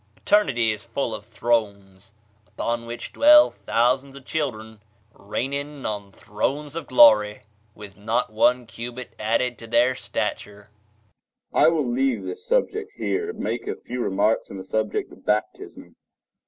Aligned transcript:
Eternity 0.17 0.71
is 0.71 0.81
full 0.81 1.13
of 1.13 1.25
thrones, 1.27 2.11
upon 2.47 2.87
which 2.87 3.13
dwell 3.13 3.51
thousands 3.51 4.15
of 4.15 4.25
children 4.25 4.81
reigning 5.13 5.85
on 5.85 6.11
thrones 6.11 6.75
of 6.75 6.87
glory, 6.87 7.43
with 7.75 7.95
not 7.97 8.33
one 8.33 8.65
cubit 8.65 9.13
added 9.19 9.59
to 9.59 9.67
their 9.67 9.93
stature. 9.93 10.69
Baptism[edit] 11.53 11.63
I 11.67 11.67
will 11.67 11.87
leave 11.87 12.23
this 12.23 12.43
subject 12.43 12.93
here, 12.95 13.29
and 13.29 13.37
make 13.37 13.67
a 13.67 13.75
few 13.75 14.01
remarks 14.01 14.49
on 14.49 14.57
the 14.57 14.63
subject 14.63 15.11
of 15.11 15.23
baptism. 15.23 15.95